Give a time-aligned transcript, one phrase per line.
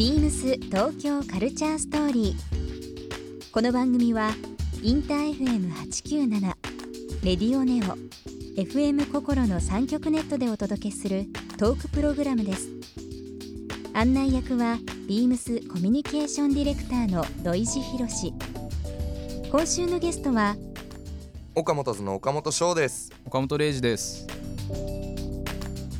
[0.00, 3.52] ビームス東京カルチャーストーリー。
[3.52, 4.30] この番組は
[4.82, 6.40] インター FM897
[7.22, 7.98] レディオネオ
[8.58, 11.26] FM 心の三極ネットでお届けする
[11.58, 12.70] トークプログラムです。
[13.92, 18.32] 案内役はビームスコミュニケーションディレクターの土井博志。
[19.50, 20.56] 今週のゲストは
[21.54, 24.26] 岡本図の岡本翔です岡本零士です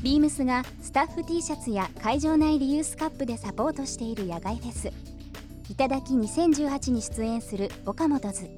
[0.03, 4.91] ビームスがスタッフ T シャツや会場内リユースカップでサポートしている野外フェス。
[5.69, 8.49] いただき2018に出演する岡本図。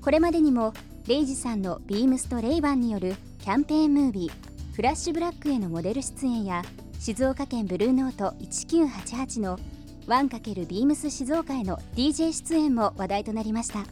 [0.00, 0.72] これまでにも
[1.08, 6.62] レイジさんのビームスとレイバンによるキャンペーンムービーフラッシュブラックへのモデル出演や
[7.00, 9.58] 静岡県ブルーノート1988の
[10.06, 13.84] 1× ビームス静岡への DJ 出演も話題となりました。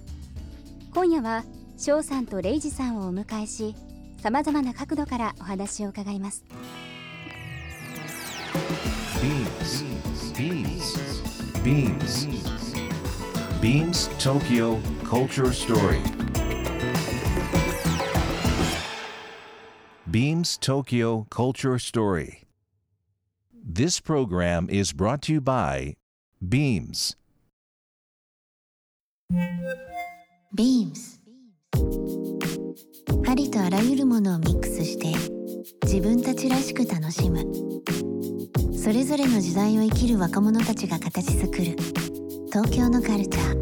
[0.94, 1.44] 今夜は
[1.76, 3.74] 翔さんとレイジさんをお迎えし
[4.22, 6.44] さまざまな角度からお話を伺います。
[10.35, 10.93] Beams.
[11.63, 12.73] Beams.
[13.61, 16.01] Beams Tokyo Culture Story.
[20.09, 22.43] Beams Tokyo Culture Story.
[23.53, 25.95] This program is brought to you by
[26.47, 27.15] Beams.
[30.53, 31.19] Beams
[33.25, 35.36] ありとあらゆるものをミックスして
[35.84, 37.44] 自分たちらしく楽しむ。
[38.76, 41.76] それぞれの時代を生きる若者たちが形作る。
[42.52, 43.58] 東京のカルチャー。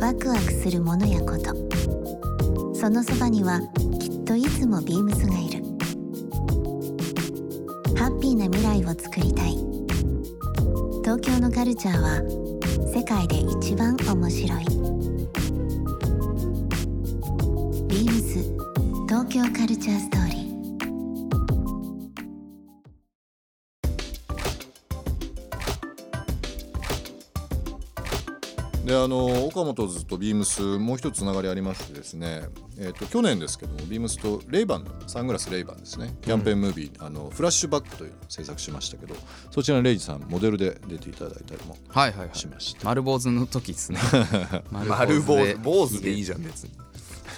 [0.00, 1.54] ワクワクするものやこと。
[2.74, 3.60] そのそばには
[4.00, 5.64] きっといつもビームスがいる。
[7.96, 9.56] ハッピーな未来をつくりたい。
[11.02, 12.22] 東京のカルチャーは
[12.94, 14.97] 世界で一番面白い。
[19.28, 20.48] 東京カルチャーストーリー。
[28.86, 32.44] であの岡本図とビームスもう一つつながりありましてですね、
[32.78, 36.16] えー、と去年ですけどもビームスとレイバンのサングラスレイバンですね。
[36.22, 39.14] キャンペーンムービー、あのフラッシュバックというのを制作しましたけど
[39.50, 42.38] そちらのレイジさんモデルで出ていただいたりもはいはいはい。
[42.38, 43.98] しました、丸坊主の時ですね。
[44.72, 45.56] 丸坊で。
[45.56, 46.70] 主坊主でいいじゃん別に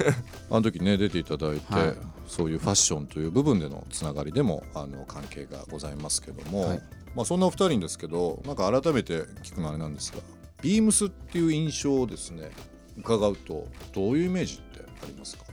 [0.50, 1.96] あの時ね出ていただいて、はい。
[2.26, 6.82] そういうファッションという部分でのつながりでもあの関係がございますけども、はい。
[7.16, 10.18] まあ、そんなお二人ですけどなんか改めて聞くのはあれなんですが
[10.62, 12.52] ビームスっていう印象をですね
[12.96, 15.44] 伺うとどういうイメージってありますか？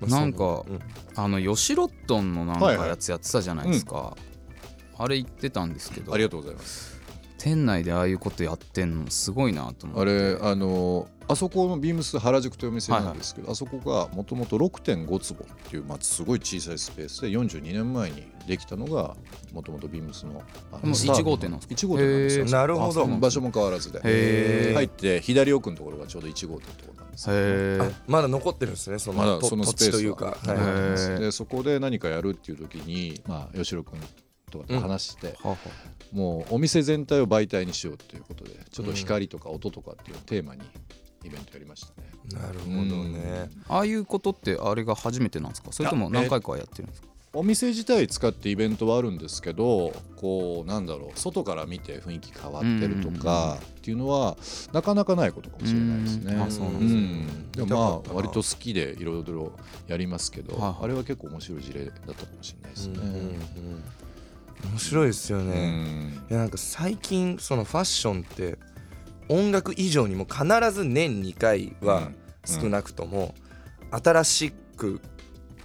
[0.00, 0.80] なんか、うん。
[1.14, 2.86] あのヨシロットンのなんはいはい。
[2.86, 4.16] かやつやってたじゃないですか、
[4.96, 7.00] あれ言ってたんですけどありがとうございます。
[7.38, 10.00] 店内でああいうことやってんのすごいなと思って。
[10.00, 19.14] あれあのあそこのビームス原宿というお店なんですけど、あそこがもともと6.5坪っていう、まあ、すごい小さいスペースで42年前にできたのが
[19.52, 22.44] もともとビームスのあのもうスタート1号店なんですか？1号店なんですよ。
[22.46, 23.06] なるほど。
[23.06, 24.00] 場所も変わらずで。
[24.74, 31.20] 入って左奥のところがちょうど1号店ってことなんですまだ残ってるんですねその,、まだとそのスペース土地というか、ははい。
[31.20, 34.00] でそこで何かやるっていう時に、まあ、吉野君
[34.50, 35.56] とかと話して、はは
[36.12, 40.62] もうお店全体を媒体にしようっていうことでちょっと光とか音とかっていうのをテーマに
[41.24, 42.08] イベントやりましたね。
[42.42, 45.72] なるほどね、ああいうことってあれが初めてなんですか？
[45.72, 47.08] それとも何回かはやってるんですか？
[47.34, 54.38] お店自体使ってイベントはあるんですけどこうなんだろう外から見て雰囲気変わってるとかっていうのは
[54.72, 56.34] なかなかないことかもしれないですね。
[56.34, 57.00] うんあそうなんうですね。
[57.00, 57.52] ん。
[57.52, 59.52] でもまあ割と好きでいろいろ
[59.86, 60.84] やりますけど、はいはい。
[60.84, 62.98] あれは結構面白い事例だったかもしれないですね。
[64.64, 66.26] 面白いですようね、ん。
[66.30, 68.58] いやなんか最近そのファッションって
[69.28, 72.10] 音楽以上にも必ず年2回は
[72.44, 73.34] 少なくとも
[73.90, 75.00] 新しく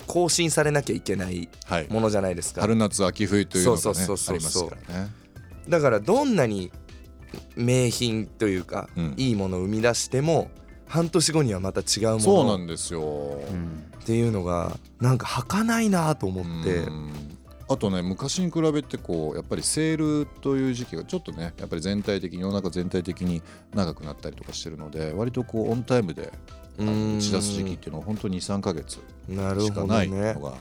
[0.08, 2.62] 更新されなきゃいけないはい、ものじゃないですか。
[2.62, 5.12] 春夏秋冬というのが、ね、ありますからね。
[5.70, 6.72] だからどんなに
[7.56, 9.14] 名品というか、うん。
[9.18, 10.52] いいものを生み出しても
[10.88, 13.02] 半年後にはまた違うもそうなのんですよ。
[13.02, 17.33] うんっていうのがなんか儚いなと思って、うん
[17.70, 23.42] あとね昔に比べてこうやっぱりセールという時期がちょっとねやっぱり全体的に世の中全体的に
[23.74, 26.32] 長くなったりとかしてるので割とこうオンタイムで
[26.78, 26.84] 打
[27.20, 30.54] ち出す時期っていうのは本当に23か月しかないのが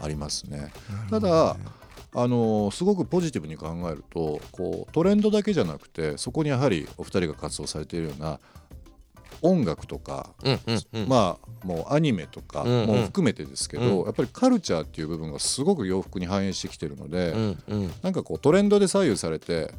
[0.00, 0.72] ありますね。
[1.10, 1.56] ただ
[2.16, 8.38] あのすごくポジティブに考えるとこうトレンドだけじゃなくてそこにやはりお二人が活動されているような
[9.44, 10.30] 音楽とか、
[11.06, 14.06] まあもうアニメとかも含めてですけど、うん。
[14.06, 17.32] やっぱりカルチャーっていう部分がすごく洋服に反映してきてるので、
[17.68, 19.70] うなんかこうトレンドで左右されて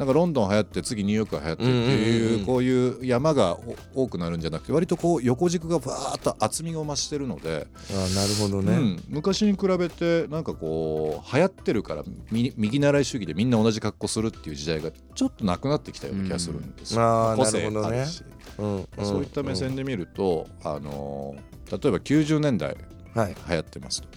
[0.00, 3.58] なんかロンドン流行って次ニューヨークが流行ってっていううんこういう山が
[3.94, 17.02] お多くなるんじゃなくて割とこう横軸がバーッと厚みが増してるので、あーなるほどね、うん、昔に比べてなんかこう流行ってるからみ右習い主義でみんな同じ格好するっていう時代がちょっとなくなってきたような気がするんですよ。
[17.02, 17.06] うん。
[17.06, 18.06] あー個性なるほどね
[19.02, 21.34] そういった目線で見ると、あの
[21.70, 22.76] 例えば90年代
[23.14, 24.08] はい、流行ってますと。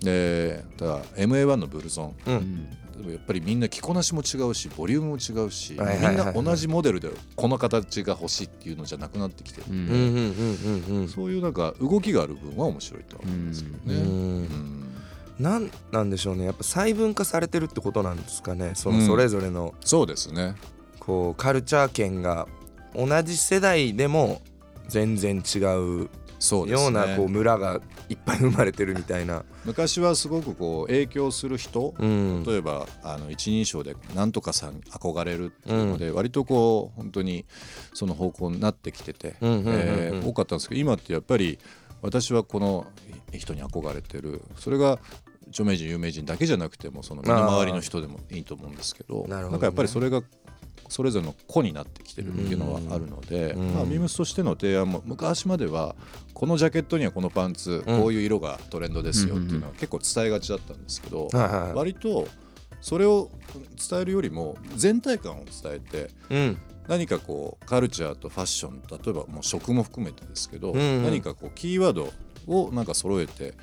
[0.00, 2.16] でだから MA1 のブルゾン。
[2.26, 2.68] う、うん
[3.08, 6.34] やっぱりみんな着こなしも違うしボリュームも違うし、はいはいはいはい。
[6.34, 11.08] みんな同じモデルでこの形が欲しいっていうのじゃなくなってきてる、うんうんうんうんうん。
[11.08, 13.80] そういうなんか動きがある分は面白いとは思うんですけどね。
[13.86, 13.98] うん。
[13.98, 14.94] うん。
[15.40, 16.44] なんなんでしょうね。
[16.44, 18.72] やっぱ細分化されてるってことなんですかね。
[18.74, 19.06] そのうん。
[19.06, 20.54] それぞれのそうですね。
[21.00, 22.46] こうカルチャー圏が
[22.94, 24.42] 同じ世代でも
[24.88, 25.58] 全然違
[26.04, 26.08] う
[26.38, 26.82] そうですね。
[26.82, 37.46] ようなこう村がいっぱい生まれてるみたいな、昔はすごくこう影響する人、うん、例えばあの一人称でなんとかさんに憧れるっていうので、割とこう本当に
[37.94, 41.60] その方向になってきてて、多かったんですけど今ってやっぱり
[42.00, 42.86] 私はこの
[43.30, 44.42] 人に憧れてる。
[44.58, 44.98] それが
[45.48, 49.42] 著名人有名人だけじゃなくてもその身の回りの人でもいいと思うんですけどどね。
[49.42, 50.22] なんかやっぱりそれが
[50.92, 53.74] それぞれの個になってきてるっていうのはあるので、うん。
[53.74, 55.96] まあ、ビームスとしての提案も昔までは
[56.34, 58.00] このジャケットにはこのパンツ、うん。
[58.00, 61.28] こういう色がトレンドですよっていうのは結構伝えがちだったんですけど、
[61.74, 62.28] 割と
[62.82, 63.30] それを
[63.90, 66.58] 伝えるよりも全体感を伝えてうん。
[66.88, 71.02] 何かこうカルチャーとファッション例えばもう食も含めてですけど、うんうん。
[71.04, 72.12] 何かこうキーワード
[72.46, 73.54] をなんか揃えて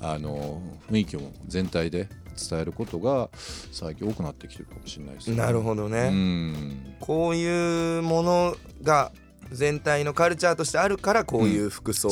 [0.00, 0.60] あの
[0.90, 3.30] 雰囲気も全体で伝えることが
[3.72, 5.36] 最近多くなってきてるかもしれないですね。
[5.36, 6.96] なるほどね、うん。
[7.00, 9.12] こういうものが
[9.50, 12.08] 全体のカルチャーとしてあるからこういう服装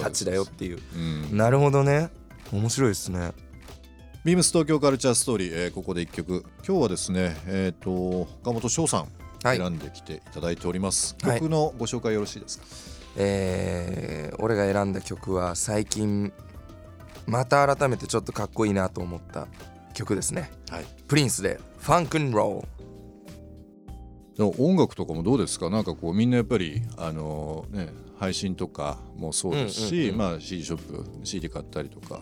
[0.00, 1.36] たちだよっていう、うん。
[1.36, 2.10] なるほどね。
[2.52, 3.32] 面白いですね。
[4.24, 6.44] ビームス東京カルチャーストーリー、えーここで一曲。
[6.66, 7.90] 今日はですねえっ、と
[8.42, 9.08] 岡本翔さん
[9.42, 9.56] はい。
[9.56, 11.38] 選んできていただいております、はい。
[11.38, 12.64] 曲のご紹介よろしいですか、
[13.16, 16.32] えー俺が選んだ曲は最近
[17.28, 19.46] また改めてちょっとかっこいいなと思った
[19.94, 20.50] 曲ですね。
[20.70, 20.86] はい。
[21.06, 22.64] プリンスで「ファンクンロ
[24.36, 25.68] でも音楽とかもどうですか？
[25.70, 32.20] なんかこうみんなやっぱりあのね配信とかもそうですし、うんうんうんまあ CD ショップ CD 買ったりとか。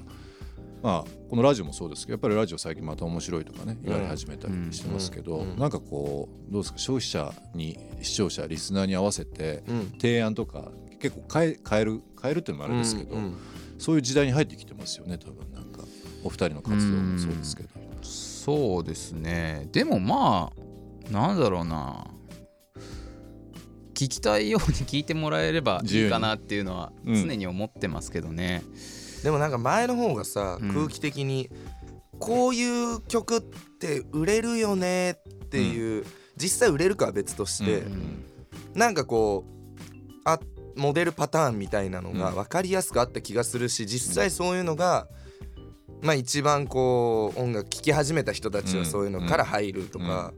[0.82, 6.78] まあこのラジオもそうですけどやっぱりラジオ最近また面白いとかね言われ始めたりしてますけど、うんうんなんかこうどうですか？
[6.78, 9.90] 消費者に視聴者リスナーに合わせてー」うん。
[9.98, 10.70] 提案とか
[11.00, 13.36] 結構変え変える変えるっていうのもあれですけど、うんうん
[13.78, 15.82] そういう時代に入ってきてますよね多分なんか
[16.24, 17.68] お二人の活動もそうですけど。
[18.02, 19.68] そうですね。
[19.72, 20.52] でもま
[21.08, 22.06] あなんだろうな。
[23.94, 27.14] 聞きたいように聞いてもらえればいいかなっていうのはうん。
[27.14, 28.62] 常に思ってますけどね、
[29.24, 30.74] でもなんか前の方がさ、うん。
[30.74, 31.50] 空気的に
[32.18, 35.14] こういう曲って売れるよねっ
[35.48, 36.04] ていう、
[36.36, 38.24] 実際売れるかは別として、うん
[38.74, 40.38] なんかこうあ
[40.76, 42.34] モデルパターンみたいなのがうん。
[42.34, 45.08] 分かりやすくあった気がするし実際そういうのが、
[46.02, 50.32] まあ一番こう音楽聴き始めた人たちはそういうのから入るとか、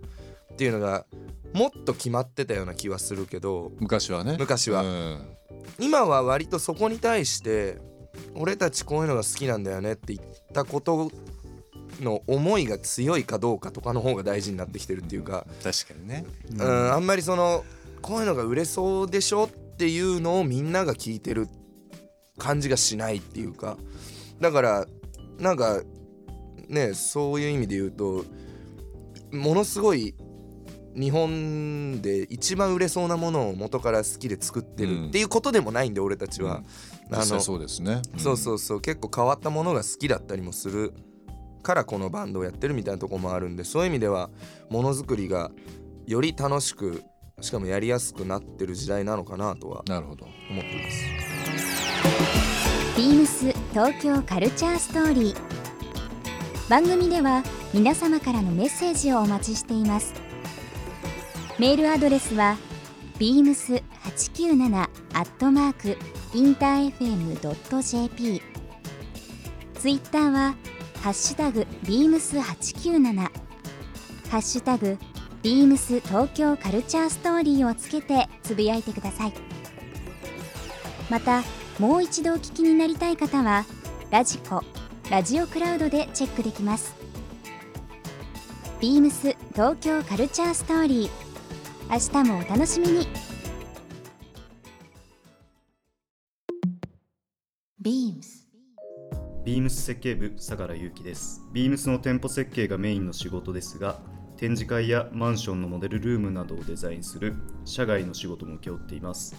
[0.52, 1.06] っていうのが
[1.52, 4.36] もっと決まってたような気はするけど昔はね。
[4.38, 4.82] 昔は。
[4.82, 5.36] うん。
[5.78, 7.78] 今は割とそこに対して
[8.34, 11.10] 俺たちこういうのが好きなんだよねって言ったこと
[12.00, 16.24] の思いが強いかどうかとかの方が大事になってきてるっていうか、確かにね。
[16.52, 17.64] うん、あんまりその
[18.02, 21.48] こういうのが売れそうでしょっていうのをみんなが聞いてる
[22.36, 23.78] 感じがしないっていうか
[24.40, 24.86] だから
[25.38, 25.80] なんか
[26.68, 28.24] ねそういう意味で言うと
[29.32, 30.14] ものすごい
[30.94, 36.62] 日本で一番売れそうなものを元から好きで作ってるっていうことでもないんで俺たちは、
[37.10, 38.02] 実際そうですね。
[38.16, 38.58] そうそうう。
[38.58, 40.92] そう結構変わったものが好きだったりもする
[41.62, 44.30] からこのバンドをやってるみたいなとこもあるんでそういう意味では
[44.70, 45.50] ものづくりが
[46.06, 47.02] より楽しく
[47.40, 49.90] しかもやりやすくなってる時代なのかなとはん。
[49.90, 50.26] なるほど。
[50.50, 51.18] 思ってます。
[52.98, 55.36] ビームス東京カルチャーストーリー
[56.68, 60.12] 番組では皆様からのメッセージをお待ちしています
[61.60, 62.56] メールアドレスは
[63.20, 64.88] beams897 ア
[65.22, 65.96] ットマーク
[66.34, 68.42] インター FM.jp
[69.74, 70.56] ツイッターは
[71.00, 73.30] ハッシュタグ beams897 ハ
[74.38, 74.98] ッシュタグ
[75.42, 79.32] beams 東京カルチャーストーリーをつけてつぶやいてください。
[81.08, 81.42] また
[81.78, 83.64] もう一度お聞きになりたい方は
[84.10, 84.62] ラジコ
[85.10, 86.94] ラジオクラウドでチェックできます。
[88.80, 91.10] ビームス東京カルチャーストーリー
[91.90, 93.08] 明日もお楽しみに。
[97.80, 98.48] ビームス。
[99.44, 101.42] ビームス設計部相良祐樹です。
[101.52, 104.00] ビームスの店舗設計がメインの仕事ですが
[104.38, 107.34] 展示会やマンションのモデルルームなどをデザインする
[107.66, 109.36] 社外の仕事も請け負っています。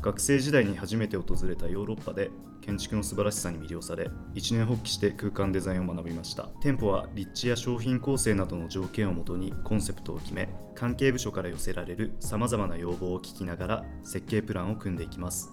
[0.00, 2.30] 学生時代に初めて訪れたヨーロッパで
[2.62, 15.50] 建築の素晴らしさに魅了され一年発起して空間デザインを学びました店舗は立地や商品構成などの条件をもとにコンセプトを決め関係部署から寄せられるさまざまな要望を聞きながら設計プランを組んでいきます。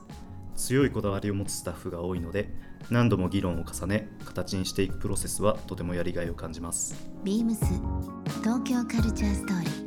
[0.55, 2.50] 強いこだわりを持つスタッフが多いので
[2.89, 7.09] 何度も議論を重ね形にしていくプロセスはとてもやりがいを感じます。
[7.24, 8.18] ビームス。
[8.42, 9.84] 東京カルチャーストーリー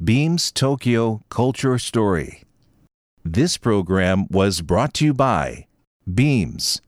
[0.00, 2.42] Beams Tokyo Culture Story.
[3.24, 5.66] This program was brought to you by
[6.12, 6.80] Beams.